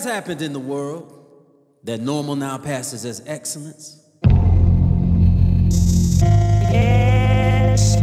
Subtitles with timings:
[0.00, 1.12] has happened in the world
[1.84, 4.02] that normal now passes as excellence?
[6.72, 7.98] Yesterday.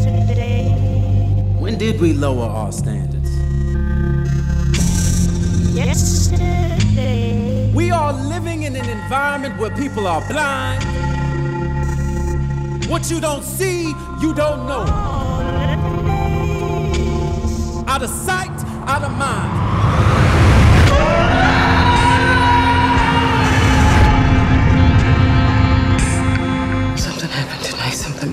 [1.58, 3.32] When did we lower our standards?
[5.76, 7.72] Yesterday.
[7.74, 10.84] We are living in an environment where people are blind.
[12.92, 13.88] What you don't see,
[14.22, 14.86] you don't know.
[14.88, 16.04] All of the
[16.94, 17.84] days.
[17.88, 18.52] Out of sight,
[18.88, 19.67] out of mind.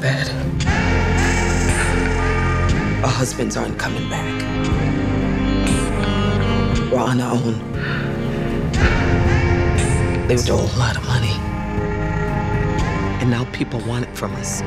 [0.04, 0.28] Bad.
[3.02, 4.34] Our husbands aren't coming back.
[6.92, 7.56] We're on our own.
[10.28, 11.34] They stole a lot of money.
[13.20, 14.60] And now people want it from us.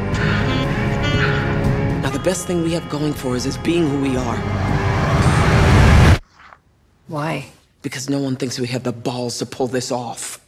[2.02, 4.38] Now, the best thing we have going for us is being who we are.
[7.08, 7.46] Why?
[7.84, 10.40] Because no one thinks we have the balls to pull this off.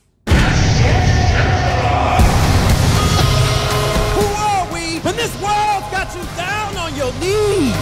[5.19, 7.75] This world's got you down on your knees?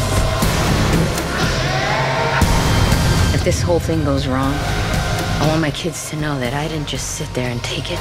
[3.36, 6.88] If this whole thing goes wrong, I want my kids to know that I didn't
[6.88, 8.00] just sit there and take it.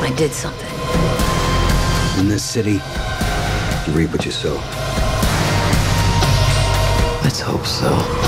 [0.00, 0.72] I did something.
[2.18, 2.80] In this city,
[3.86, 4.54] you reap what you sow.
[7.22, 8.27] Let's hope so.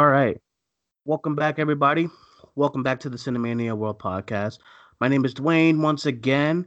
[0.00, 0.40] All right.
[1.04, 2.08] Welcome back, everybody.
[2.54, 4.56] Welcome back to the Cinemania World Podcast.
[4.98, 6.64] My name is Duane once again,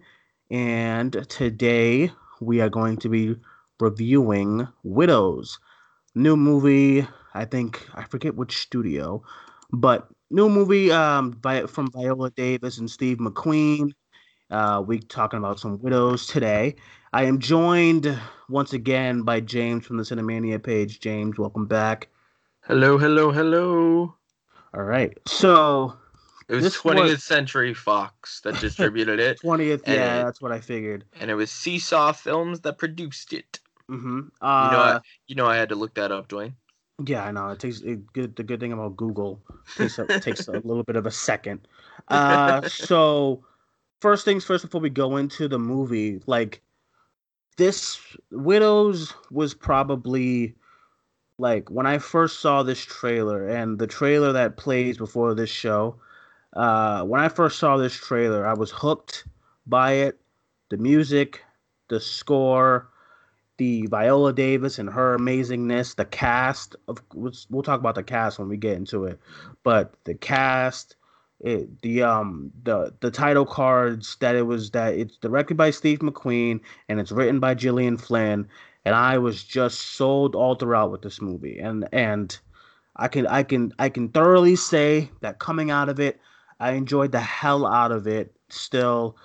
[0.52, 2.12] and today
[2.42, 3.36] we are going to be
[3.80, 5.58] reviewing Widows.
[6.14, 9.24] New movie, I think, I forget which studio,
[9.72, 13.94] but new movie um, by, from Viola Davis and Steve McQueen.
[14.52, 16.76] Uh, we talking about some Widows today.
[17.14, 18.16] I am joined
[18.48, 21.00] once again by James from the Cinemania page.
[21.00, 22.10] James, welcome back.
[22.68, 24.16] Hello, hello, hello.
[24.74, 25.18] All right.
[25.28, 25.96] So
[26.48, 30.52] It was 20th was- Century Fox that distributed it, 20th, And yeah, it- that's what
[30.52, 31.06] I figured.
[31.20, 33.60] and it was Seesaw Films that produced it.
[33.90, 34.18] Mm-hmm.
[34.20, 36.56] You Uh, know, I, you know, I had to look that up, Duane.
[37.06, 37.50] yeah, I know.
[37.50, 38.36] It takes it, good.
[38.36, 39.42] The good thing about Google
[39.76, 41.68] takes a, takes a little bit of a second.
[42.08, 43.44] Uh, so
[44.00, 46.62] first things first, before we go into the movie, like
[47.58, 48.00] this,
[48.32, 50.56] Widows was probably
[51.38, 55.96] like when I first saw this trailer and the trailer that plays before this show.
[56.54, 59.26] Uh, when I first saw this trailer, I was hooked
[59.66, 60.20] by it.
[60.70, 61.42] The music,
[61.90, 62.90] the score,
[63.58, 68.50] the Viola Davis and her amazingness, the cast of we'll, talk about the cast when
[68.50, 69.20] we get into it,
[69.64, 70.96] but the cast,
[71.40, 76.00] it, the um the the title cards that it was that it's directed by Steve
[76.00, 78.48] McQueen and it's written by Gillian Flynn,
[78.86, 82.38] and I was just sold all throughout with this movie, and and
[82.96, 86.20] I can I can I can thoroughly say that coming out of it,
[86.60, 88.36] I enjoyed the hell out of it.
[88.50, 89.18] Still,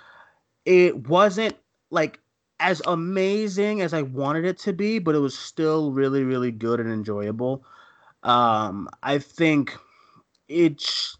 [0.64, 1.56] it wasn't
[1.90, 2.20] like
[2.60, 6.80] as amazing as I wanted it to be, but it was still really, really good
[6.80, 7.64] and enjoyable.
[8.22, 9.76] Um, I think
[10.48, 11.16] it's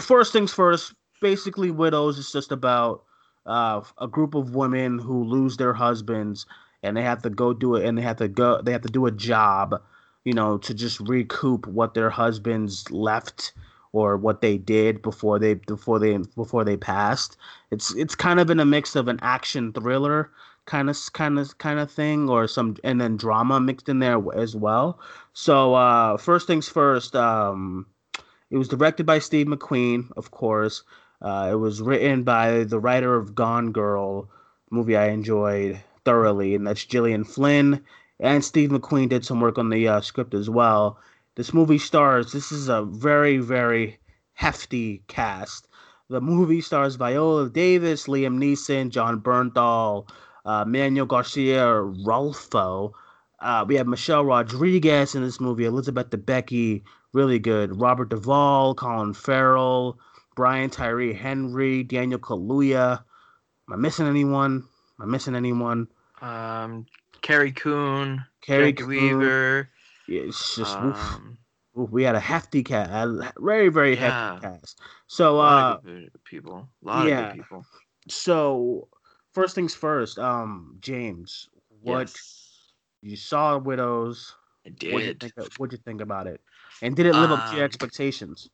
[0.00, 0.94] first things first.
[1.20, 3.04] Basically, widows is just about
[3.46, 6.46] uh, a group of women who lose their husbands,
[6.84, 8.88] and they have to go do it, and they have to go, they have to
[8.88, 9.80] do a job,
[10.24, 13.52] you know, to just recoup what their husbands left
[13.92, 17.36] or what they did before they before they before they passed.
[17.70, 20.30] It's it's kind of in a mix of an action thriller
[20.66, 24.20] kind of kind of kind of thing or some and then drama mixed in there
[24.34, 24.98] as well.
[25.32, 27.86] So uh first things first, um
[28.50, 30.82] it was directed by Steve McQueen, of course.
[31.20, 34.28] Uh, it was written by the writer of Gone Girl,
[34.70, 37.82] movie I enjoyed thoroughly, and that's Gillian Flynn.
[38.20, 40.98] And Steve McQueen did some work on the uh, script as well.
[41.36, 43.98] This movie stars, this is a very, very
[44.34, 45.68] hefty cast.
[46.08, 50.08] The movie stars Viola Davis, Liam Neeson, Jon Bernthal,
[50.44, 52.92] uh, Manuel Garcia Rulfo.
[53.40, 57.80] Uh, we have Michelle Rodriguez in this movie, Elizabeth Debicki, really good.
[57.80, 59.98] Robert Duvall, Colin Farrell,
[60.36, 63.02] Brian Tyree Henry, Daniel Kaluuya.
[63.68, 64.64] Am I missing anyone?
[64.98, 65.88] Am I missing anyone?
[66.20, 66.86] Um,
[67.22, 68.74] Carrie Coon, Coon.
[68.86, 69.70] Weaver.
[70.06, 70.96] Yeah, It's just oof.
[70.96, 71.38] Um,
[71.76, 74.34] Oof, we had a hefty cast, a very very Yeah.
[74.34, 74.80] hefty cast.
[75.08, 75.78] So uh,
[76.24, 76.68] people.
[76.82, 77.20] A lot yeah.
[77.30, 77.66] of good people.
[78.08, 78.86] so
[79.32, 81.48] first things first, um, James,
[81.82, 82.40] what Yes.
[83.02, 84.34] You saw Widows.
[84.64, 85.20] I What'd you did.
[85.20, 85.58] think?
[85.58, 86.40] What'd you think about it?
[86.80, 88.48] And did it live up to your Um, expectations?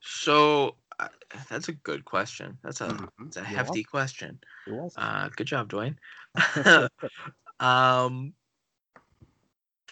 [0.00, 1.08] So uh,
[1.48, 2.58] that's a good question.
[2.62, 3.08] That's a Mhm.
[3.18, 4.40] that's a hefty question.
[4.66, 4.88] You're.
[4.96, 5.98] Uh, good job, Duane.
[7.60, 8.34] um,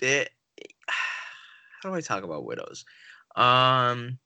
[0.00, 0.31] it,
[0.88, 2.85] how do I talk about widows?
[3.37, 4.19] Um,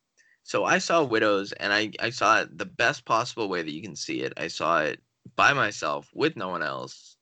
[0.42, 3.82] so I saw widows, and I I saw it the best possible way that you
[3.82, 4.32] can see it.
[4.36, 5.02] I saw it
[5.36, 7.16] by myself with no one else,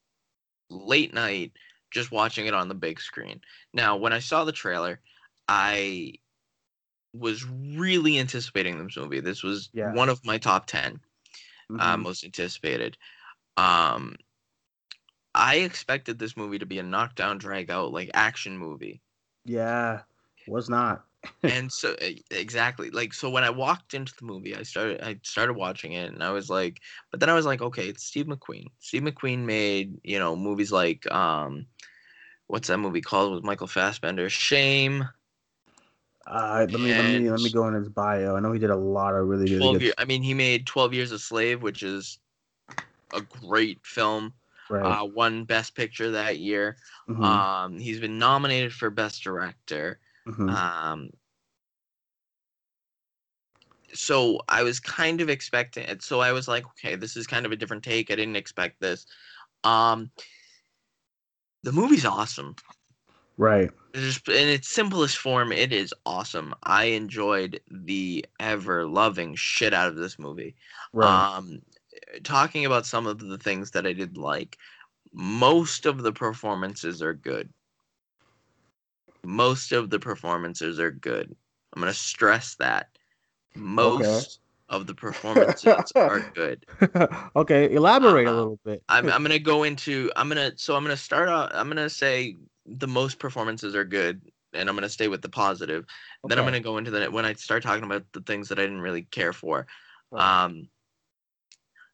[0.70, 1.52] late night,
[1.90, 3.40] just watching it on the big screen.
[3.72, 5.00] Now, when I saw the trailer,
[5.48, 6.14] I
[7.12, 9.20] was really anticipating this movie.
[9.20, 9.94] This was Yeah.
[9.94, 11.00] one of my top ten
[11.78, 11.98] uh, Mhm.
[11.98, 12.96] most anticipated.
[13.56, 14.16] Um,
[15.34, 19.00] I expected this movie to be a knockdown, drag out like action movie,
[19.44, 20.02] yeah,
[20.46, 21.04] was not.
[21.46, 21.94] and so
[22.30, 26.12] exactly like so when I walked into the movie, I started I started watching it,
[26.12, 26.80] and I was like,
[27.10, 28.66] but then I was like, okay, it's Steve McQueen.
[28.78, 31.66] Steve McQueen made you know movies like um,
[32.48, 34.30] what's that movie called with Michael Fassbender?
[34.30, 35.04] Shame.
[36.30, 38.36] Uh, let me let me let me go in his bio.
[38.36, 39.82] I know he did a lot of really really 12 good.
[39.82, 42.18] year, I mean, he made Twelve Years a Slave, which is
[43.14, 44.34] a great film.
[44.68, 45.00] Right.
[45.00, 46.76] Uh, won Best Picture that year.
[47.08, 49.98] mhm, Um, he's been nominated for Best Director.
[50.28, 50.54] mhm.
[50.54, 51.10] Um,
[53.94, 56.02] so I was kind of expecting it.
[56.02, 58.10] So I was like, okay, this is kind of a different take.
[58.10, 59.06] I didn't expect this.
[59.64, 60.10] Um,
[61.62, 62.54] the movie's awesome.
[63.38, 63.70] Right.
[63.94, 66.54] Just in its simplest form, it is awesome.
[66.62, 70.54] I enjoyed the ever loving shit out of this movie.
[70.92, 71.36] Right.
[71.36, 71.62] Um,
[72.22, 74.58] talking about some of the things that I did like,
[75.12, 77.48] most of the performances are good.
[79.24, 81.34] Most of the performances are good.
[81.72, 82.88] I'm gonna stress that.
[83.54, 86.64] Most of the performances are good.
[87.36, 88.82] okay, elaborate a uh, little bit.
[88.88, 92.36] I'm I'm gonna go into I'm gonna so I'm gonna start out I'm gonna say
[92.76, 94.20] the most performances are good
[94.52, 95.84] and I'm gonna stay with the positive.
[96.24, 98.62] Then I'm gonna go into the when I start talking about the things that I
[98.62, 99.66] didn't really care for.
[100.10, 100.44] Right.
[100.44, 100.68] Um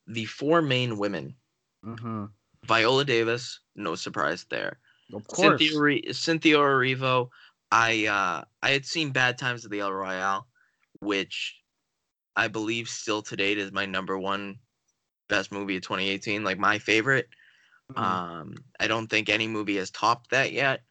[0.06, 1.36] the four main women.
[1.84, 2.30] Mhm.
[2.64, 4.78] Viola Davis, no surprise there.
[5.12, 5.60] Of course.
[5.60, 7.30] Cynthia Re- Cynthia Erivo,
[7.70, 10.46] I uh I had seen Bad Times at the El Royale,
[11.00, 11.60] which
[12.36, 14.58] I believe still to date is my number one
[15.28, 17.28] best movie of 2018, like my favorite.
[17.90, 18.00] Mhm.
[18.00, 20.82] Um, I don't think any movie has topped that yet.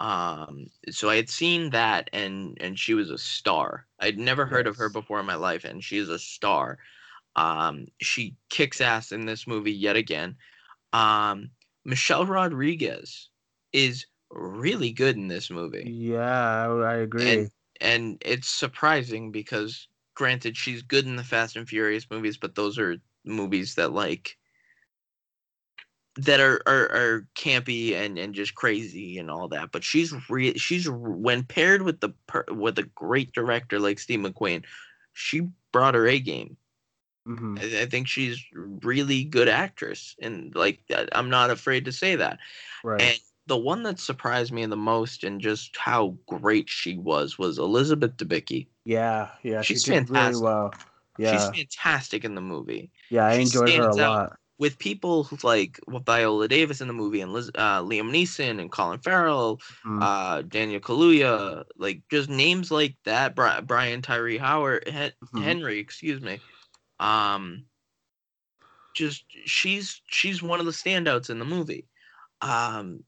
[0.00, 3.86] Um, so I had seen that, and and she was a star.
[4.00, 6.78] I'd never heard of her before in my life, and she's a star.
[7.36, 10.36] Um, she kicks ass in this movie yet again.
[10.92, 11.52] Um,
[11.84, 13.30] Michelle Rodriguez
[13.72, 17.50] is really good in this movie yeah, I, I agree.
[17.80, 22.78] and it's surprising because granted she's good in the fast and furious movies but those
[22.78, 24.38] are movies that like
[26.18, 30.56] that are are, are campy and and just crazy and all that but she's re-
[30.56, 34.64] she's when paired with the per- with a great director like steve mcqueen
[35.12, 35.42] she
[35.72, 36.56] brought her a game
[37.28, 37.58] Mhm.
[37.58, 40.80] I, I think she's really good actress and like
[41.12, 42.38] i'm not afraid to say that
[42.84, 43.02] Right.
[43.02, 47.58] and the one that surprised me the most and just how great she was was
[47.58, 50.42] elizabeth debicki yeah, yeah, she's she did really fantastic.
[50.44, 50.72] well.
[51.18, 52.90] Yeah, She's fantastic in the movie.
[53.10, 54.36] yeah, I she enjoyed her a stands out.
[54.58, 58.98] With people like Viola Davis in the movie and Liz, uh, Liam Neeson and Colin
[59.00, 60.02] Farrell, Mhm.
[60.02, 63.34] uh, Daniel Kaluuya, like just names like that.
[63.34, 65.42] Brian Tyree Howard, Hen- Mhm.
[65.42, 66.40] Henry, excuse me.
[66.98, 67.66] Um,
[68.94, 71.86] just she's she's one of the standouts in the movie.
[72.40, 73.04] Um,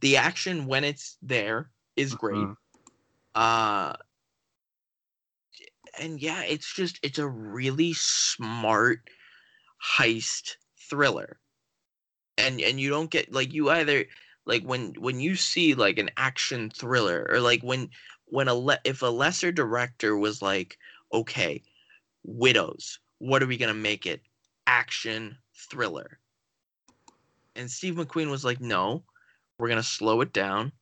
[0.00, 2.36] the action when it's there is great.
[2.36, 2.56] Mhm.
[3.34, 3.96] Uh
[5.98, 9.00] and yeah, it's just it's a really smart
[9.84, 10.56] heist
[10.88, 11.38] thriller.
[12.38, 14.04] And and you don't get like you either
[14.46, 17.90] like when when you see like an action thriller or like when
[18.26, 20.78] when a le- if a lesser director was like,
[21.12, 21.62] okay,
[22.24, 24.22] widows, what are we gonna make it?
[24.66, 25.36] Action
[25.70, 26.18] thriller.
[27.56, 29.04] And Steve McQueen was like, no,
[29.58, 30.72] we're gonna slow it down.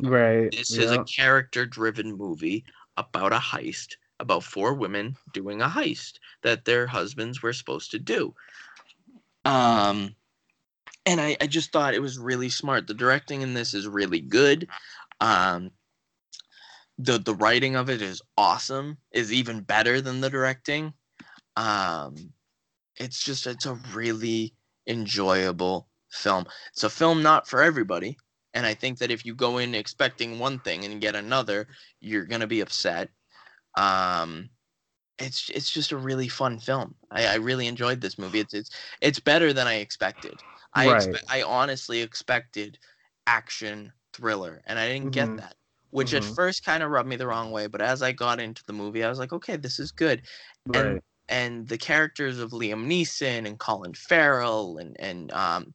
[0.00, 0.50] Right.
[0.50, 2.64] This is a character driven movie
[2.96, 7.98] about a heist, about four women doing a heist that their husbands were supposed to
[7.98, 8.34] do.
[9.44, 10.14] Um
[11.06, 12.86] and I, I just thought it was really smart.
[12.86, 14.68] The directing in this is really good.
[15.20, 15.70] Um
[16.98, 20.94] the the writing of it is awesome, is even better than the directing.
[21.56, 22.32] Um
[22.96, 24.54] it's just it's a really
[24.86, 26.46] enjoyable film.
[26.72, 28.16] It's a film not for everybody.
[28.54, 31.66] And I think that if you go in expecting one thing and get another,
[32.00, 33.10] you're gonna be upset.
[33.76, 34.50] Um,
[35.18, 36.96] it's it's just a really fun film.
[37.10, 38.40] I, I really enjoyed this movie.
[38.40, 40.44] It's it's it's better than I expected.
[40.74, 41.18] I Right.
[41.18, 42.78] expe- I honestly expected
[43.26, 45.12] action thriller, and I didn't Mhm.
[45.12, 45.56] get that.
[45.90, 46.36] Which at Mhm.
[46.36, 49.04] first kind of rubbed me the wrong way, but as I got into the movie,
[49.04, 50.22] I was like, okay, this is good.
[50.74, 51.02] And Right.
[51.28, 55.74] and the characters of Liam Neeson and Colin Farrell and and um,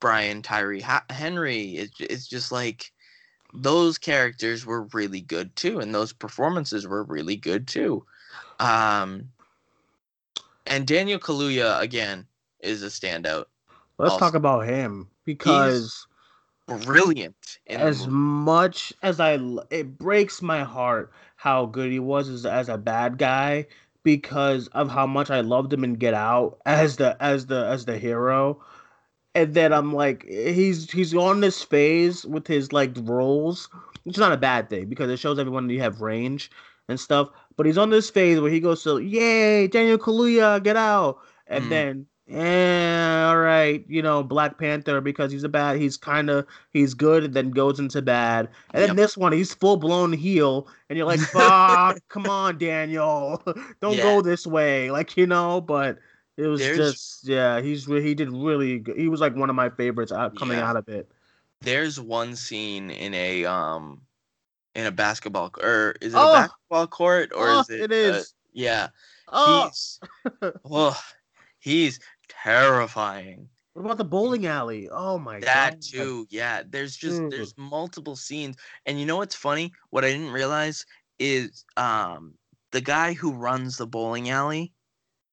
[0.00, 2.92] Brian Tyree ha- Henry, it, it's just like
[3.52, 8.04] those characters were really good too, and those performances were really good too.
[8.58, 9.30] Um,
[10.66, 12.26] and Daniel Kaluuya again
[12.60, 13.46] is a standout,
[13.98, 16.06] Let's also- talk about him because
[16.66, 17.58] brilliant.
[17.66, 19.38] As much as I,
[19.70, 23.66] it breaks my heart how good he was as, as a bad guy
[24.02, 27.84] because of how much I loved him in Get Out as the as the as
[27.84, 28.62] the hero,
[29.34, 33.68] and then I'm like he's he's on this phase with his like roles.
[34.06, 36.50] It's not a bad thing because it shows everyone that you have range
[36.88, 37.28] and stuff.
[37.56, 41.66] But he's on this phase where he goes to yay Daniel Kaluuya Get Out, and
[41.66, 41.68] Mhm.
[41.68, 45.78] then eh, all right, you know Black Panther because he's a bad.
[45.78, 48.48] He's kind of he's good and then goes into bad.
[48.72, 48.96] And then Yep.
[48.96, 53.42] this one, he's full blown heel, and you're like, "Fuck, come on, Daniel,
[53.80, 54.02] don't Yeah.
[54.02, 55.98] go this way." Like you know, but
[56.40, 58.96] it was There's- just yeah, he's he did really good.
[58.96, 60.68] He was like one of my favorites out coming Yeah.
[60.68, 61.10] out of it.
[61.60, 64.00] There's one scene in a um
[64.74, 66.30] in a basketball or is it Oh!
[66.30, 68.16] a basketball court or Oh, is it it is.
[68.16, 68.88] uh, yeah.
[69.32, 70.00] Oh, He's
[70.64, 71.00] oh,
[71.58, 73.48] he's terrifying.
[73.74, 74.88] what about the bowling alley?
[74.90, 76.26] Oh my That god, That too.
[76.30, 77.32] Yeah, there's just Dude.
[77.32, 78.56] there's multiple scenes.
[78.86, 79.72] And you know what's funny?
[79.90, 80.84] What I didn't realize
[81.18, 82.34] is um
[82.72, 84.72] the guy who runs the bowling alley,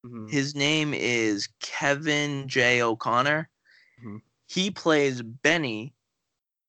[0.04, 0.30] Mhm.
[0.30, 2.82] his name is Kevin J.
[2.82, 3.48] O'Connor.
[4.02, 4.22] Mhm.
[4.46, 5.94] He plays Benny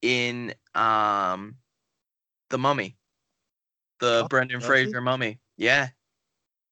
[0.01, 1.57] in um
[2.49, 2.97] The Mummy.
[3.99, 4.67] The Oh, Brendan does he?
[4.67, 5.39] Fraser Mummy.
[5.57, 5.89] Yeah.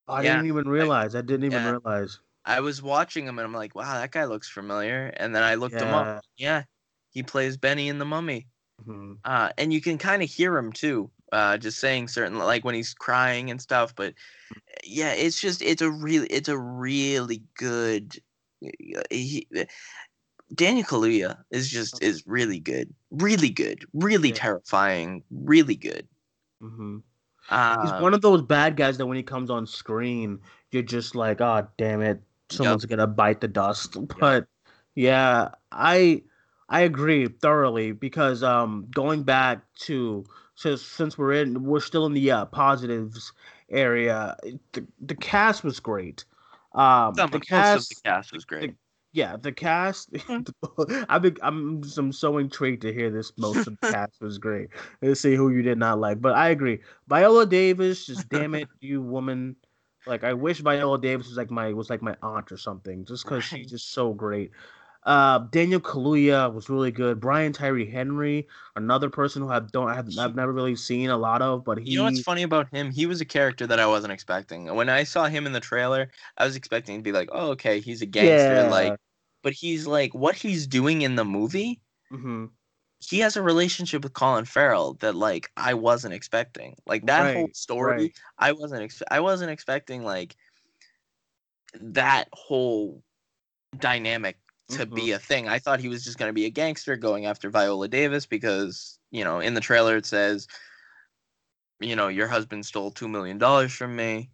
[0.08, 1.16] I yeah, didn't even realize.
[1.16, 1.72] I didn't even yeah.
[1.72, 2.20] realize.
[2.46, 5.14] I was watching him and I'm like, wow, that guy looks familiar.
[5.18, 6.24] And then I looked him up.
[6.38, 6.64] Yeah.
[7.10, 8.48] He plays Benny in The Mummy.
[8.86, 9.18] Mhm.
[9.26, 12.76] uh, and you can kind of hear him too, uh, just saying certain like when
[12.76, 13.96] he's crying and stuff.
[13.96, 14.14] But
[14.84, 18.16] yeah, it's just it's a really it's a really good.
[19.12, 19.48] He,
[20.54, 24.36] Daniel Kaluuya is just is really good, really good, really Yeah.
[24.36, 26.08] terrifying, really good.
[26.64, 26.98] Mm-hmm.
[27.50, 30.40] Uh, He's one of those bad guys that when he comes on screen,
[30.72, 33.98] you're just like, oh damn it, someone's gonna bite the dust.
[34.20, 34.48] But
[34.96, 36.24] yeah, I
[36.70, 40.26] I agree thoroughly because um going back to
[40.58, 43.34] since since we're in we're still in the uh, positives
[43.72, 44.38] area,
[44.74, 46.26] the the cast was great.
[46.74, 48.76] Um, some, the cast, of the cast was great.
[49.14, 50.10] yeah, the cast.
[51.10, 53.32] I've been, I'm I'm so intrigued to hear this.
[53.38, 54.70] Most of the cast was great.
[55.02, 56.82] Let's see who you did not like, but I agree.
[57.08, 59.56] Viola Davis, just damn it, you woman.
[60.06, 63.26] Like I wish Viola Davis was like my was like my aunt or something, just
[63.26, 63.44] because Right.
[63.44, 64.52] she's just so great.
[65.08, 67.22] Uh, Daniel Kaluuya was really good.
[67.22, 68.46] Brian Tyree Henry,
[68.76, 71.78] another person who I don't I have I've never really seen a lot of, but
[71.78, 72.92] he You know what's funny about him?
[72.92, 74.66] He was a character that I wasn't expecting.
[74.76, 77.80] When I saw him in the trailer, I was expecting to be like, "Oh, okay,
[77.80, 78.70] he's a gangster." Yeah.
[78.70, 79.00] Like,
[79.44, 81.80] but he's like, what he's doing in the movie.
[82.12, 82.52] Mhm.
[83.00, 86.76] he has a relationship with Colin Farrell that like I wasn't expecting.
[86.86, 88.12] Like that whole story, right.
[88.40, 90.36] I wasn't ex- I wasn't expecting like
[91.82, 93.04] that whole
[93.78, 94.38] dynamic
[94.70, 94.96] to Mm-hmm.
[94.96, 95.48] be a thing.
[95.48, 99.00] I thought he was just going to be a gangster going after Viola Davis because,
[99.12, 100.48] you know, in the trailer it says
[101.80, 104.32] you know, your husband stole 2 million dollars from me.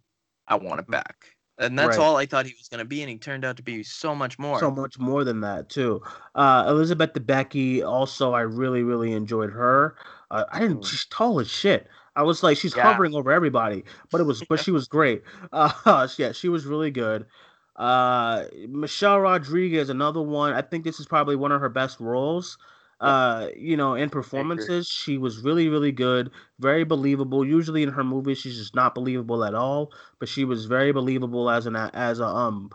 [0.48, 1.26] I want it back.
[1.58, 1.96] And that's.
[1.98, 2.04] Right.
[2.04, 4.14] all I thought he was going to be and he turned out to be so
[4.14, 4.58] much more.
[4.58, 6.02] so much more than that too.
[6.34, 9.96] Uh, Elizabeth Debicki, also, I really, really enjoyed her.
[10.30, 10.80] Uh, I didn't.
[10.80, 10.86] Mm.
[10.86, 11.86] She's tall as shit.
[12.16, 12.82] I was like, she's Yeah.
[12.82, 15.22] hovering over everybody, but it was, but she was great.
[15.52, 17.26] Uh, yeah, she was really good.
[17.76, 20.52] Uh, Michelle Rodriguez, another one.
[20.52, 22.58] I think this is probably one of her best roles.
[23.00, 27.44] Uh, you know, in performances, she was really, really good, very believable.
[27.44, 31.50] Usually in her movies, she's just not believable at all, but she was very believable
[31.50, 32.70] as an as a um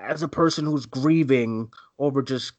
[0.00, 2.54] as a person who's grieving over just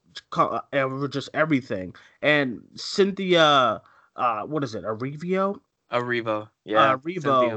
[0.74, 1.94] over just everything.
[2.22, 3.82] And Cynthia,
[4.16, 4.84] uh, what is it,
[5.91, 6.24] Arevio?
[6.24, 6.50] Arrivo.
[6.65, 6.94] Yeah.
[6.94, 6.98] Uh.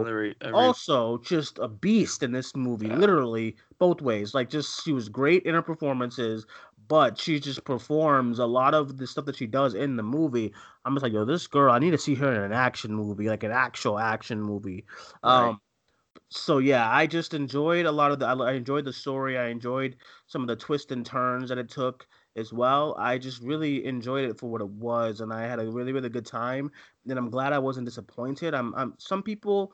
[0.01, 0.55] Larre- Erivo.
[0.55, 2.97] Also, just a beast in this movie, Yeah.
[2.97, 4.35] literally both ways.
[4.35, 6.47] Like, just she was great in her performances,
[6.89, 10.53] but she just performs a lot of the stuff that she does in the movie.
[10.85, 13.29] I'm just like, yo, this girl, I need to see her in an action movie,
[13.29, 14.85] like an actual action movie.
[15.25, 15.49] Right.
[15.49, 15.61] Um,
[16.29, 18.27] so yeah, I just enjoyed a lot of the.
[18.27, 19.37] I I enjoyed the story.
[19.39, 19.97] I enjoyed
[20.27, 22.07] some of the twists and turns that it took
[22.41, 22.97] as well.
[22.99, 26.11] I just really enjoyed it for what it was, and I had a really really
[26.11, 26.73] good time.
[27.09, 28.55] And I'm glad I wasn't disappointed.
[28.55, 28.75] I'm.
[28.75, 29.73] I'm some people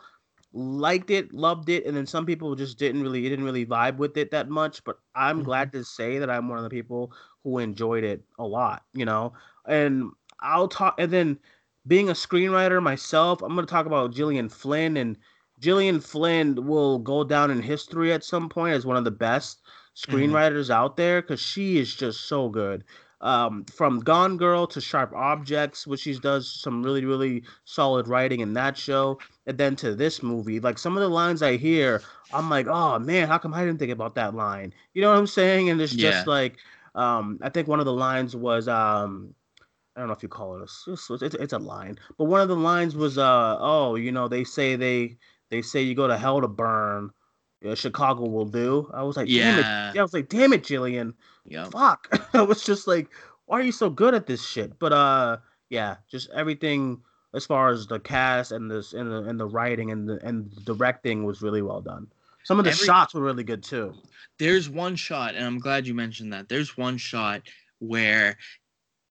[0.53, 4.17] liked it, loved it, and then some people just didn't really didn't really vibe with
[4.17, 4.85] it that much.
[4.85, 5.45] But I'm Mhm.
[5.45, 7.13] glad to say that I'm one of the people
[7.45, 9.33] who enjoyed it a lot, you know.
[9.67, 11.39] And I'll talk and then
[11.87, 15.19] being a screenwriter myself, I'm gonna talk about Gillian Flynn and
[15.61, 19.63] Gillian Flynn will go down in history at some point as one of the best
[19.97, 22.85] screenwriters out there because she is just so good.
[23.23, 28.41] Um, from Gone Girl to Sharp Objects, which she does some really, really solid writing
[28.41, 32.05] in that show, and then to this movie, like some of the lines I hear,
[32.33, 34.75] I'm like, oh man, how come I didn't think about that line?
[34.95, 35.71] You know what I'm saying?
[35.71, 36.59] And it's just like,
[36.95, 39.35] um, I think one of the lines was, um,
[39.97, 42.41] I don't know if you call it a, it's, it's, it's a line, but one
[42.43, 45.17] of the lines was, uh, oh, you know, they say they
[45.51, 47.11] they say you go to hell to burn.
[47.67, 48.89] Yeah, Chicago will do.
[48.95, 49.63] I was like, damn it.
[49.63, 49.93] Yeah.
[49.95, 51.15] Yeah, I was like, damn it, Gillian.
[51.47, 51.73] Yep.
[51.73, 52.09] Fuck.
[52.35, 53.09] I was just like,
[53.47, 54.79] why are you so good at this shit?
[54.79, 55.39] But uh,
[55.71, 57.01] yeah, just everything
[57.35, 60.51] as far as the cast and this and the and the writing and the and
[60.53, 62.07] the directing was really well done.
[62.45, 63.93] Some of the Every- shots were really good too.
[64.39, 67.43] there's one shot and i'm glad you mentioned that there's one shot
[67.81, 68.37] where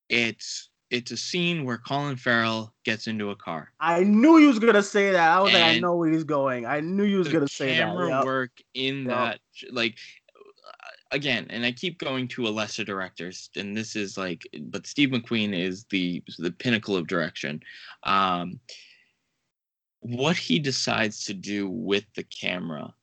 [0.10, 4.60] it's it's a scene where colin farrell gets into a car I knew he was
[4.60, 5.38] gonna say that.
[5.38, 6.66] I was like, I know where he's going.
[6.66, 7.88] I knew he was gonna say that.
[7.88, 8.26] camera Yep.
[8.26, 9.10] work in Yep.
[9.10, 9.40] that
[9.72, 9.96] like
[11.12, 15.10] again and i keep going to a lesser directors and this is like but steve
[15.10, 17.62] mcqueen is the the pinnacle of direction
[18.04, 18.60] um
[20.00, 22.94] what he decides to do with the camera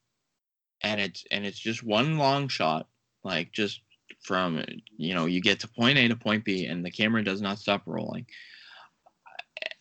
[0.82, 2.88] and it's and it's just one long shot
[3.24, 3.80] like just
[4.22, 4.62] from
[4.96, 7.58] you know you get to point a to point b and the camera does not
[7.58, 8.26] stop rolling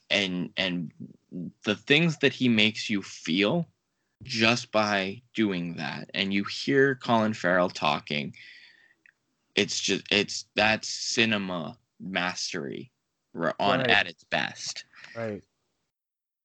[0.10, 0.92] and and
[1.64, 3.68] the things that he makes you feel
[4.24, 8.34] just by doing that and you hear colin farrell talking
[9.56, 12.92] it's just it's that's cinema mastery
[13.60, 13.90] on Right.
[13.90, 15.44] at its best Right.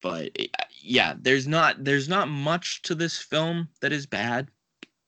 [0.01, 0.47] but eh,
[0.81, 4.47] yeah there's not there's not much to this film that is bad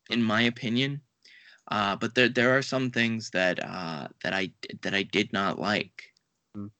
[0.10, 1.02] in my opinion
[1.70, 4.52] uh, but there there are some things that uh, that I
[4.82, 6.04] that I did not like
[6.58, 6.72] Mm.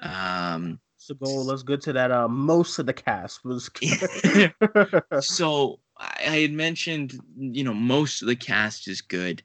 [0.00, 1.42] um So go.
[1.42, 2.10] Let's go to that.
[2.10, 3.68] Uh, most of the cast was.
[5.20, 9.42] so I, I had mentioned you know most of the cast is good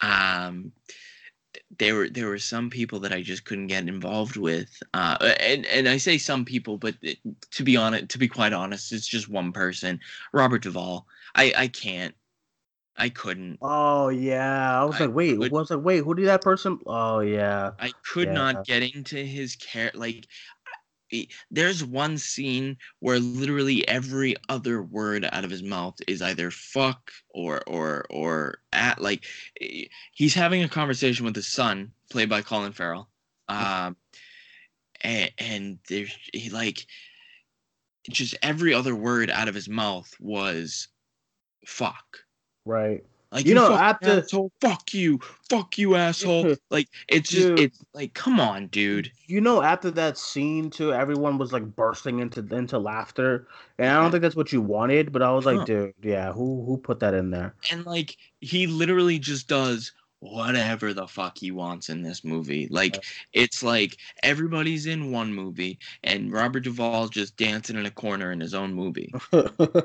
[0.00, 0.72] um
[1.78, 5.66] there were there were some people that I just couldn't get involved with uh and
[5.66, 6.94] and I say some people but
[7.50, 10.00] to be honest to be quite honest it's just one person
[10.32, 12.14] Robert Duvall I I can't
[12.98, 16.14] I couldn't oh yeah, I was I like, wait, could- I was like, wait, who
[16.14, 16.78] did that person?
[16.86, 17.72] Oh yeah.
[17.78, 18.32] I could Yeah.
[18.32, 19.90] not get into his care.
[19.94, 20.26] Like,
[21.50, 27.12] there's one scene where literally every other word out of his mouth is either "fuck"
[27.30, 29.00] or or or at.
[29.00, 29.24] Like,
[29.60, 33.08] eh, he's having a conversation with his son, played by Colin Farrell,
[33.48, 33.96] um,
[35.00, 36.86] and, and there's he like
[38.10, 40.88] just every other word out of his mouth was
[41.66, 42.24] "fuck."
[42.68, 43.02] Right.
[43.30, 46.54] Like You know, after- asshole, fuck you, fuck you, asshole.
[46.70, 47.58] like it's just Dude.
[47.60, 49.10] it's like come on, dude.
[49.26, 53.46] You know, after that scene too, everyone was like bursting into into laughter,
[53.78, 55.12] and I don't think that's what you wanted.
[55.12, 55.64] But I was like, Huh.
[55.66, 57.54] dude, yeah, who who put that in there?
[57.70, 62.68] And like he literally just does whatever the fuck he wants in this movie.
[62.70, 68.32] Like it's like everybody's in one movie and Robert Duvall just dancing in a corner
[68.32, 69.12] in his own movie.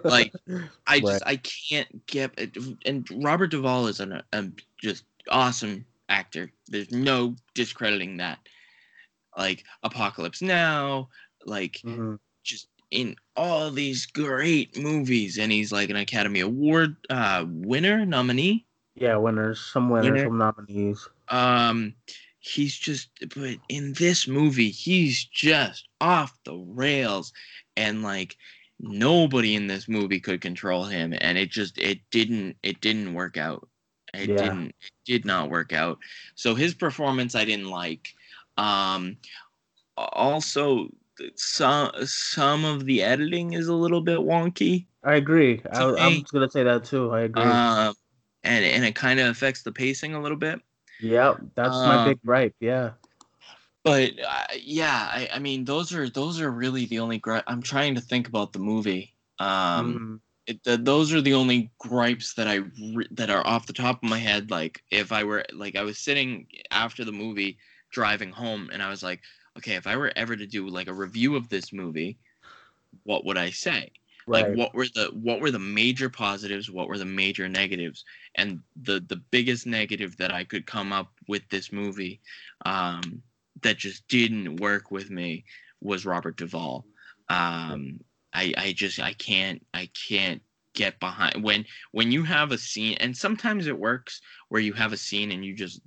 [0.07, 0.33] Like,
[0.87, 2.57] I just I can't get it.
[2.85, 4.45] And Robert Duvall is an a
[4.81, 6.51] just awesome actor.
[6.67, 8.39] There's no discrediting that.
[9.37, 11.09] Like Apocalypse Now,
[11.45, 12.19] like Mhm.
[12.43, 18.65] just in all these great movies, and he's like an Academy Award uh, winner nominee.
[18.95, 20.23] Yeah, winners, some winners, Winner.
[20.23, 21.07] some nominees.
[21.29, 21.95] Um,
[22.39, 27.33] he's just, but in this movie, he's just off the rails,
[27.75, 28.37] and like
[28.79, 33.37] nobody in this movie could control him, and it just it didn't it didn't work
[33.37, 33.67] out.
[34.13, 34.35] It Yeah.
[34.35, 35.99] didn't it did not work out.
[36.35, 38.09] So his performance I didn't like.
[38.57, 39.17] Um,
[39.97, 40.89] also
[41.35, 44.85] some some of the editing is a little bit wonky.
[45.03, 45.61] I agree.
[45.71, 47.11] I, I'm just gonna say that too.
[47.11, 47.43] I agree.
[47.43, 47.93] Um,
[48.43, 50.61] and and it kind of affects the pacing a little bit.
[50.99, 52.55] yep, that's my um, big gripe.
[52.59, 52.91] Yeah.
[53.83, 57.61] But uh, yeah, I, I mean those are those are really the only gri- I'm
[57.61, 59.15] trying to think about the movie.
[59.39, 60.19] Um, Mhm.
[60.47, 62.55] it, th- those are the only gripes that I
[62.95, 64.51] re- that are off the top of my head.
[64.51, 67.57] Like if I were like I was sitting after the movie
[67.91, 69.21] driving home, and I was like,
[69.57, 72.17] okay, if I were ever to do like a review of this movie,
[73.03, 73.91] what would I say?
[74.27, 74.47] Right.
[74.47, 78.03] like what were the what were the major positives what were the major negatives?
[78.35, 82.21] And the the biggest negative that i could come up with this movie
[82.65, 83.21] um
[83.61, 85.45] that just didn't work with me
[85.81, 86.85] was robert duvall.
[87.29, 87.99] Um
[88.33, 90.41] I I just I can't I can't
[90.73, 94.91] get behind when when you have a scene and sometimes it works where you have
[94.91, 95.81] a scene and you just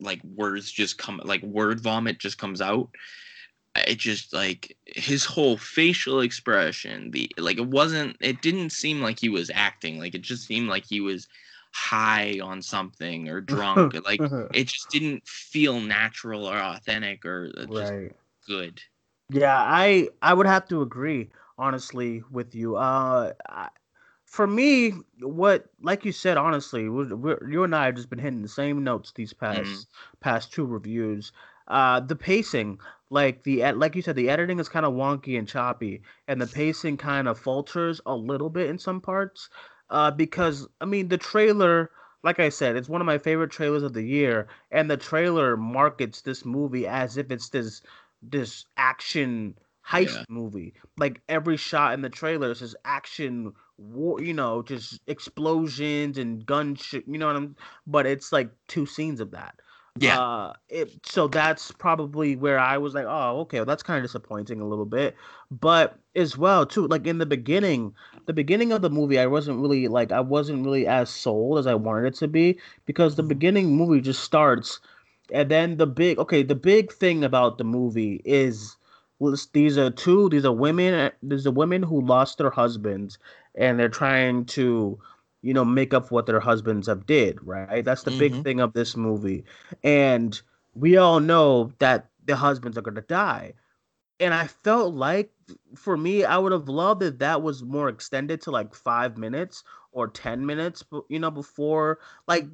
[0.00, 2.88] like words just come like word vomit just comes out
[3.76, 9.18] it just like his whole facial expression the like it wasn't it didn't seem like
[9.18, 11.28] he was acting like it just seemed like he was
[11.72, 17.66] high on something or drunk like it just didn't feel natural or authentic or uh,
[17.66, 18.12] just right.
[18.46, 18.80] good
[19.30, 22.76] Yeah, I I would have to agree honestly with you.
[22.76, 23.68] Uh, I,
[24.24, 28.18] for me, what like you said, honestly, we're, we're, you and I have just been
[28.18, 29.86] hitting the same notes these past Mhm.
[30.20, 31.32] past two reviews.
[31.68, 35.48] Uh, the pacing, like the like you said, the editing is kind of wonky and
[35.48, 39.48] choppy, and the pacing kind of falters a little bit in some parts.
[39.90, 41.90] Uh, because I mean, the trailer,
[42.22, 45.56] like I said, it's one of my favorite trailers of the year, and the trailer
[45.56, 47.82] markets this movie as if it's this
[48.22, 50.24] this action heist Yeah.
[50.28, 50.74] movie.
[50.96, 56.44] Like every shot in the trailer is just action war, you know, just explosions and
[56.46, 59.60] gun shit, you know what I'm but it's like two scenes of that.
[60.00, 63.98] Yeah Uh it so that's probably where I was like, "Oh, okay, well, that's kind
[63.98, 65.16] of disappointing a little bit."
[65.50, 67.94] But as well, too, like in the beginning,
[68.26, 71.66] the beginning of the movie, I wasn't really like I wasn't really as sold as
[71.66, 74.80] I wanted it to be because the beginning movie just starts
[75.32, 78.76] and then the big okay, the big thing about the movie is
[79.52, 83.18] these are two these are women these are women who lost their husbands
[83.54, 84.98] and they're trying to
[85.42, 88.42] you know make up what their husbands have did right that's the big Mhm.
[88.42, 89.44] thing of this movie
[89.82, 90.42] and
[90.74, 93.52] we all know that the husbands are going to die
[94.20, 95.30] and i felt like
[95.74, 99.62] for me i would have loved if that was more extended to like five minutes
[99.92, 102.46] or ten minutes you know before like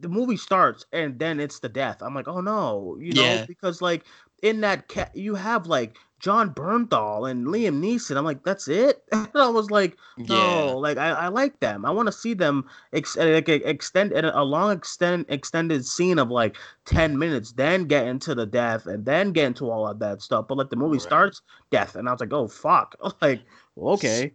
[0.00, 3.46] the movie starts and then it's the death i'm like oh no you know Yeah.
[3.46, 4.04] because like
[4.42, 9.02] in that ca- you have like jon bernthal and liam neeson i'm like that's it
[9.12, 11.84] and i was like no, yeah like I, I like them.
[11.84, 15.84] I want to see them ex- uh, like a- extend a a long extend extended
[15.84, 16.56] scene of like
[16.86, 20.46] ten minutes, then get into the death, and then get into all of that stuff.
[20.48, 21.10] But like the movie Right.
[21.10, 23.44] starts death, and I was like, oh fuck, like
[23.76, 24.34] okay,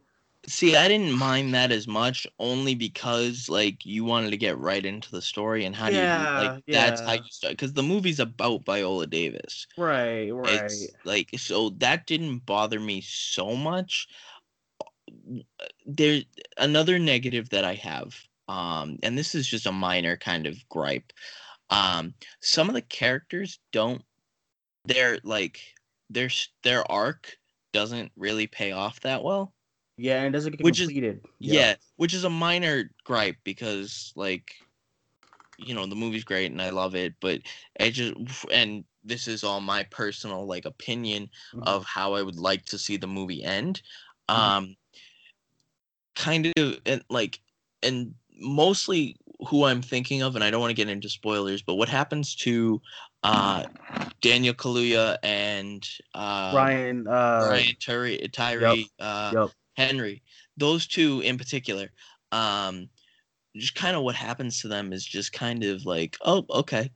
[0.49, 4.85] See, I didn't mind that as much only because like you wanted to get right
[4.85, 7.83] into the story and how do you Yeah, like that's how you start because the
[7.83, 9.67] movie's about Viola Davis.
[9.77, 14.07] right, right, It's like so that didn't bother me so much.
[15.85, 16.21] There
[16.57, 18.15] another negative that I have,
[18.47, 21.11] um, and this is just a minor kind of gripe.
[21.69, 24.03] Um, some of the characters don't
[24.85, 25.75] their like
[26.09, 26.29] their
[26.63, 27.39] their arc
[27.73, 29.53] doesn't really pay off that well.
[29.99, 31.21] Yeah, and it doesn't get Which is- completed.
[31.39, 31.75] Yeah.
[31.97, 34.55] which is a minor gripe because like
[35.57, 37.41] you know the movie's great and I love it, but
[37.79, 38.15] I just
[38.51, 41.63] and this is all my personal like opinion Mhm.
[41.67, 43.81] of how I would like to see the movie end.
[44.29, 44.35] Mhm.
[44.37, 44.75] Um
[46.15, 47.39] kind of and like
[47.83, 49.15] and mostly
[49.47, 52.35] who I'm thinking of and I don't want to get into spoilers, but what happens
[52.37, 52.81] to
[53.23, 53.63] uh
[54.21, 60.21] Daniel Kaluuya and uh Brian, uh, Brian Tyree, Tyree uh yep, Henry,
[60.57, 61.89] those two in particular,
[62.31, 62.89] um,
[63.55, 66.91] just kind of what happens to them is just kind of like, oh, okay.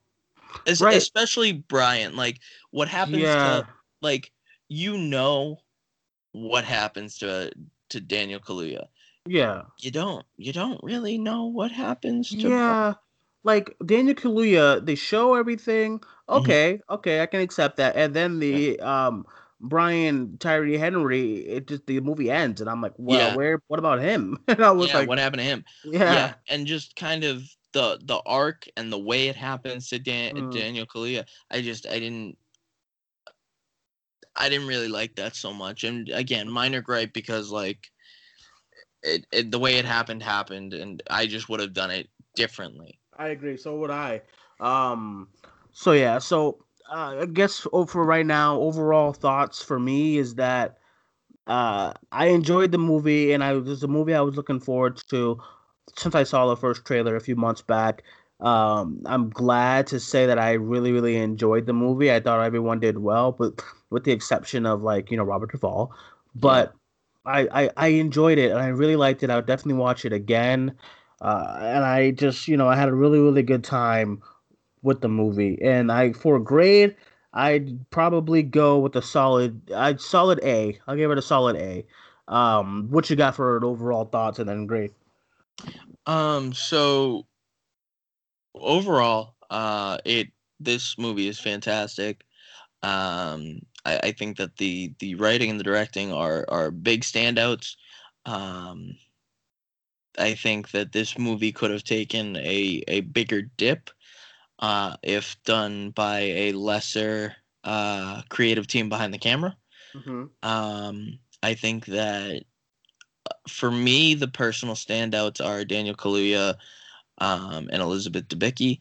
[0.67, 0.95] Es- Right.
[0.95, 2.39] Especially Brian, like
[2.71, 3.67] what happens yeah, to
[4.01, 4.31] like
[4.69, 5.59] you know
[6.33, 7.51] what happens to
[7.89, 8.87] to Daniel Kaluuya.
[9.25, 9.63] yeah.
[9.79, 10.25] You don't.
[10.37, 12.49] You don't really know what happens to.
[12.49, 12.93] Yeah,
[13.43, 15.99] like Daniel Kaluuya, they show everything.
[15.99, 16.33] Mm-hmm.
[16.35, 17.95] Okay, okay, I can accept that.
[17.95, 19.25] And then the um
[19.63, 23.35] Brian Tyree Henry, it just the movie ends, and I'm like, well, Yeah.
[23.35, 23.59] where?
[23.67, 24.37] What about him?
[24.47, 24.99] And I was yeah.
[24.99, 25.65] like, what happened to him?
[25.83, 29.99] yeah, yeah and just kind of the the arc and the way it happens to
[29.99, 30.51] Dan, Mm.
[30.51, 32.37] Daniel Kaluuya I just I didn't
[34.35, 37.91] I didn't really like that so much and again minor gripe because like
[39.03, 42.99] it, it the way it happened happened and I just would have done it differently
[43.17, 43.57] I agree.
[43.57, 44.21] So would I.
[44.59, 45.29] Um,
[45.71, 46.62] so yeah, so
[46.93, 50.77] uh, I guess for right now, overall thoughts for me is that
[51.47, 54.97] uh, I enjoyed the movie, and I it was a movie I was looking forward
[55.09, 55.39] to
[55.97, 58.03] since I saw the first trailer a few months back.
[58.41, 62.11] Um, I'm glad to say that I really, really enjoyed the movie.
[62.13, 65.93] I thought everyone did well, but with the exception of like you know Robert Duvall,
[66.35, 66.73] but
[67.25, 69.29] I, I I enjoyed it and I really liked it.
[69.29, 70.75] I would definitely watch it again.
[71.21, 74.21] Uh, and I just you know I had a really, really good time
[74.83, 75.59] with the movie.
[75.61, 76.95] And I for grade,
[77.33, 79.71] I'd probably go with a solid.
[79.73, 80.79] I'd solid A.
[80.87, 81.85] I'll give it a solid A.
[82.27, 84.93] Um, what you got for overall thoughts and then grade?
[86.05, 87.25] um so
[88.55, 90.27] overall uh it
[90.59, 92.23] this movie is fantastic
[92.83, 97.75] um I, I think that the the writing and the directing are are big standouts.
[98.25, 98.97] Um,
[100.17, 103.89] I think that this movie could have taken a a bigger dip
[104.63, 109.55] uh, if done by a lesser uh, creative team behind the camera.
[109.93, 112.43] hmm Um, I think that
[113.29, 116.55] uh, for me, the personal standouts are Daniel Kaluuya
[117.17, 118.79] um, and Elizabeth Debicki.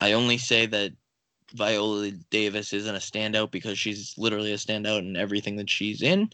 [0.00, 0.92] I only say that
[1.54, 6.30] Viola Davis isn't a standout because she's literally a standout in everything that she's in.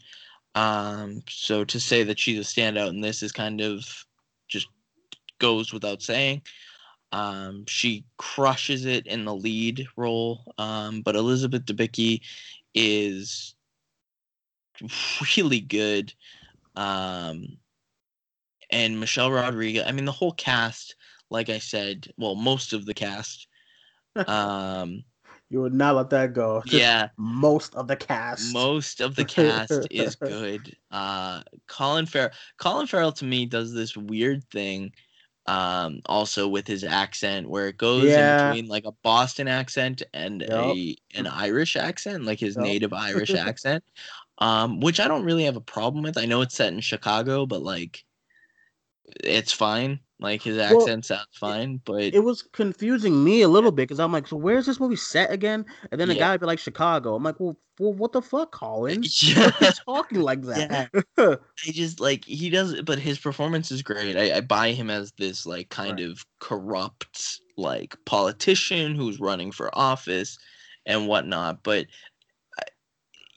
[0.55, 3.85] Um, so to say that she's a standout in this is kind of
[4.47, 4.67] just
[5.37, 6.41] goes without saying.
[7.11, 12.21] Um, she crushes it in the lead role, um, but Elizabeth Debicki
[12.75, 13.55] is
[15.35, 16.13] really good.
[16.75, 17.57] Um,
[18.69, 20.95] and Michelle Rodriguez, I mean, the whole cast,
[21.31, 23.47] like I said, well, most of the cast,
[24.15, 25.03] um,
[25.51, 26.61] You would not let that go.
[26.63, 28.53] Just yeah, Most of the cast.
[28.53, 30.75] most of the cast is good.
[30.91, 34.91] Uh, Colin Farrell, Colin Farrell to me does this weird thing,
[35.49, 38.19] um, also with his accent where it goes Yeah.
[38.19, 42.59] in between like a Boston accent and a an Irish accent, like his Yep.
[42.59, 43.83] native Irish accent,
[44.39, 46.17] um, which I don't really have a problem with.
[46.17, 48.05] I know it's set in Chicago, but like,
[49.23, 49.99] it's fine.
[50.19, 53.99] Like his Well, accent sounds fine, but it was confusing me a little bit because
[53.99, 55.65] I'm like, so where's this movie set again?
[55.91, 56.25] And then the Yeah.
[56.25, 57.15] guy would be like Chicago.
[57.15, 59.13] I'm like, well, well what the fuck, Colin?
[59.21, 59.35] Yeah.
[59.35, 60.91] Why are you talking like that?
[61.67, 64.15] I just like he does, but his performance is great.
[64.17, 66.01] I, I buy him as this like kind Right.
[66.01, 70.37] of corrupt like politician who's running for office
[70.85, 71.63] and whatnot.
[71.63, 71.87] But
[72.59, 72.63] I,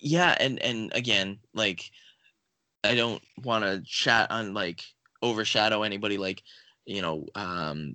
[0.01, 1.91] yeah, and and again, like
[2.85, 4.85] I don't want to chat on like
[5.23, 6.43] overshadow anybody like
[6.87, 7.95] you know um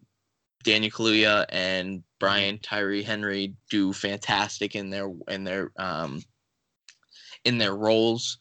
[0.64, 6.22] Daniel Kaluuya and Brian Tyree Henry do fantastic in their in their um
[7.46, 8.38] in their roles.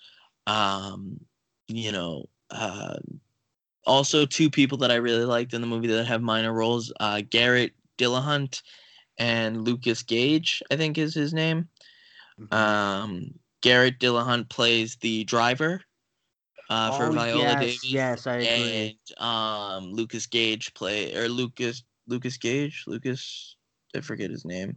[0.46, 1.20] Um,
[1.68, 2.96] you know, uh,
[3.86, 7.22] also two people that I really liked in the movie that have minor roles: uh,
[7.28, 8.62] Garrett Dillahunt
[9.18, 11.68] and Lucas Gage, I think is his name.
[12.40, 12.54] Mm-hmm.
[12.54, 15.80] Um, Garrett Dillahunt plays the driver
[16.70, 17.84] uh, for Oh, Viola yes, Davis.
[17.84, 18.96] yes, I agree.
[19.18, 23.56] And um, Lucas Gage play or Lucas Lucas Gage Lucas
[23.96, 24.76] I forget his name.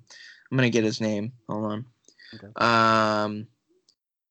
[0.52, 1.34] I'm gonna get his name.
[1.50, 1.86] Hold on.
[2.36, 2.48] Okay.
[2.56, 3.48] Um,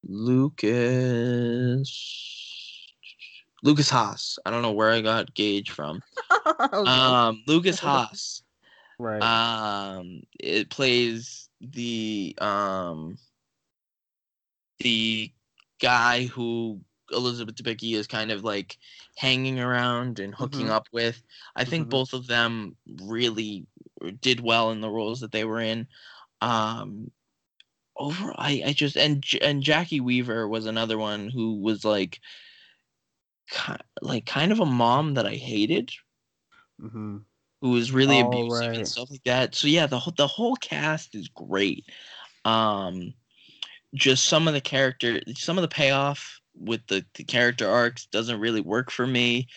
[0.05, 1.89] Lucas
[3.63, 4.39] Lucas Haas.
[4.47, 6.03] I don't know where I got Gage from.
[6.73, 6.91] Okay.
[6.91, 8.43] Um, Lucas Haas.
[8.99, 9.23] right.
[9.23, 13.17] Um, it plays the um
[14.81, 15.33] the
[15.81, 16.81] guy who
[17.13, 18.79] Elizabeth Debicki is kind of like
[19.17, 20.71] hanging around and hooking Mhm.
[20.71, 21.23] up with.
[21.57, 21.91] I think Mhm.
[21.91, 23.67] both of them really
[24.21, 25.87] did well in the roles that they were in.
[26.41, 27.11] Um,
[27.97, 32.21] over, I, I just and and Jacki Weaver was another one who was like,
[33.51, 35.93] ki- like kind of a mom that I hated
[36.81, 37.19] hmm
[37.61, 38.77] who was really Oh, abusive right.
[38.77, 39.55] and stuff like that.
[39.55, 41.87] So yeah, the whole the whole cast is great.
[42.45, 43.15] Um,
[43.95, 48.41] just some of the character, some of the payoff with the, the character arcs doesn't
[48.41, 49.49] really work for me.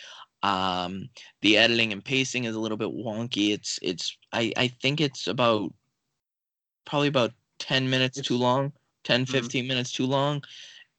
[0.43, 1.09] Um,
[1.41, 3.53] the editing and pacing is a little bit wonky.
[3.53, 5.73] It's it's I I think it's about
[6.85, 9.25] probably about 10 minutes too long, 10 Mhm.
[9.25, 10.43] 15 minutes too long.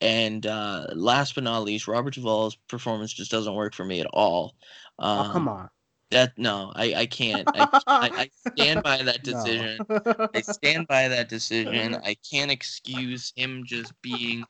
[0.00, 4.06] And uh, last but not least, Robert Duvall's performance just doesn't work for me at
[4.12, 4.56] all.
[4.98, 5.70] Um, oh come on.
[6.10, 7.50] that no, I I can't.
[7.54, 7.68] I,
[8.02, 9.24] I, I stand by that No.
[9.24, 9.86] decision.
[10.34, 11.96] I stand by that decision.
[11.96, 14.46] I can't excuse him just being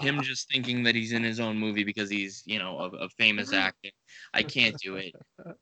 [0.00, 3.08] him just thinking that he's in his own movie because he's you know a, a
[3.10, 3.90] famous actor.
[4.34, 5.14] I can't do it.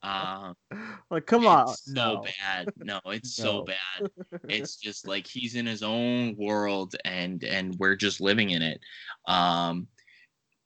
[0.03, 0.55] Um,
[1.11, 1.69] like, come on.
[1.69, 2.25] so no.
[2.41, 2.73] bad.
[2.79, 3.45] No, it's No.
[3.45, 4.11] so bad.
[4.49, 8.81] It's just like he's in his own world and and we're just living in it.
[9.27, 9.89] Um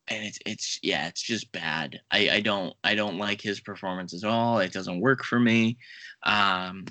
[0.09, 2.01] and it's it's yeah, it's just bad.
[2.11, 4.59] I I don't I don't like his performance at all.
[4.59, 5.79] It doesn't work for me.
[6.25, 6.87] Um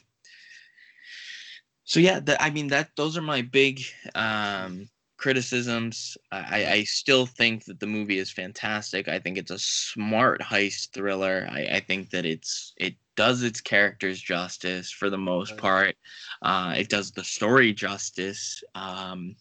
[1.83, 3.81] so yeah, that I mean that those are my big
[4.15, 4.87] um
[5.19, 6.17] criticisms.
[6.31, 9.07] I, I still think that the movie is fantastic.
[9.07, 11.47] I think it's a smart heist thriller.
[11.51, 15.95] I, I think that it's it does its characters justice for the most part.
[16.41, 18.63] Uh, it does the story justice.
[18.75, 19.35] Um,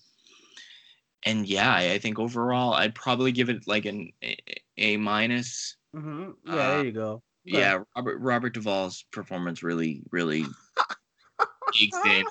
[1.24, 4.36] and yeah, I, I think overall I'd probably give it like an A,
[4.76, 5.76] a minus.
[5.94, 7.10] hmm Yeah, Uh, there you go.
[7.46, 7.56] Okay.
[7.60, 10.44] Yeah, Robert Robert Duvall's performance really really
[11.72, 12.24] digs in.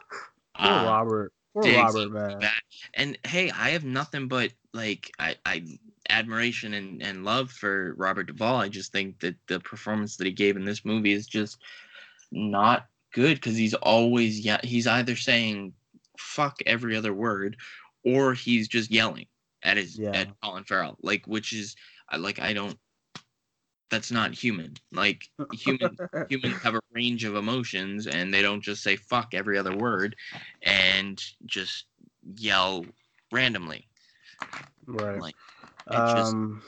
[0.53, 1.31] Uh, Robert.
[1.57, 2.49] Poor digs Robert, man.
[2.93, 5.63] And hey, I have nothing but like I, I
[6.09, 8.57] admiration and, and love for Robert Duvall.
[8.57, 11.57] I just think that the performance that he gave in this movie is just
[12.31, 15.73] not good because he's always yeah he's either saying
[16.17, 17.57] fuck every other word
[18.03, 19.25] or he's just yelling
[19.63, 20.11] at his Yeah.
[20.11, 21.75] at Colin Farrell, like which is
[22.09, 22.77] I like I don't.
[23.89, 24.75] That's not human.
[24.91, 29.57] Like human humans have a range of emotions and they don't just say fuck every
[29.57, 30.15] other word
[30.63, 31.85] and just
[32.37, 32.87] yell
[33.31, 33.87] randomly.
[34.87, 35.23] right.
[35.23, 35.35] Like
[35.89, 36.61] it just Um,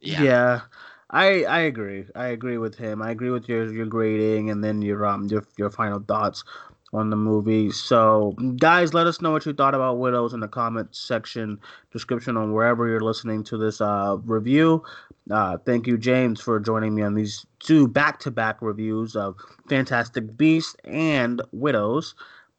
[0.00, 0.28] yeah.
[0.30, 0.62] yeah.
[1.10, 2.06] I I agree.
[2.14, 3.02] I agree with him.
[3.02, 6.44] I agree with your your grading and then your um your your final thoughts
[6.92, 7.70] on the movie.
[7.70, 11.58] So guys, let us know what you thought about Widows in the comment section
[11.90, 14.82] description on wherever you're listening to this uh review.
[15.30, 19.36] Uh thank you James for joining me on these two back-to-back reviews of
[19.68, 22.14] Fantastic Beasts and Widows.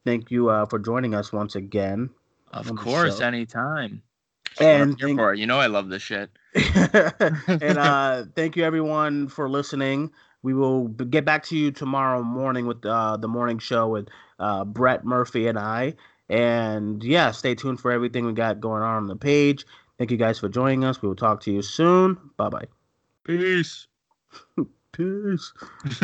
[0.05, 2.09] Thank you uh for joining us once again.
[2.51, 4.01] Of course, anytime.
[4.59, 5.33] And thank- for.
[5.33, 6.29] You know I love this shit.
[6.55, 10.11] and uh, thank you everyone for listening.
[10.43, 14.65] We will get back to you tomorrow morning with uh, the morning show with uh,
[14.65, 15.95] Brett Murphy and I.
[16.29, 19.65] And yeah, stay tuned for everything we got going on on the page.
[19.97, 21.01] Thank you guys for joining us.
[21.01, 22.17] We will talk to you soon.
[22.37, 22.67] Bye bye.
[23.23, 23.87] Peace.
[24.91, 25.53] Peace.